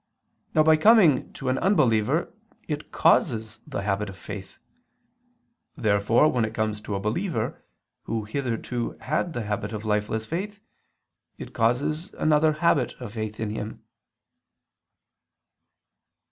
[0.55, 2.33] Now by coming to an unbeliever
[2.67, 4.57] it causes the habit of faith.
[5.75, 7.63] Therefore when it comes to a believer,
[8.05, 10.59] who hitherto had the habit of lifeless faith,
[11.37, 13.83] it causes another habit of faith in him.